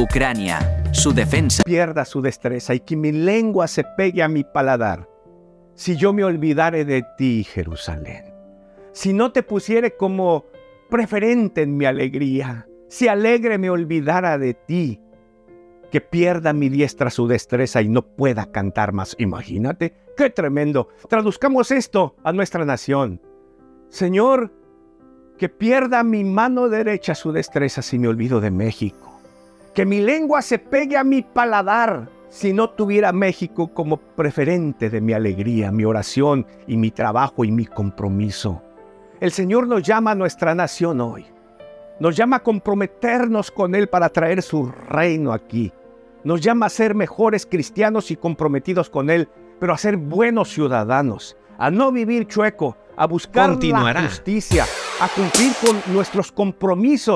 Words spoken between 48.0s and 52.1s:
y comprometidos con Él, pero a ser buenos ciudadanos, a no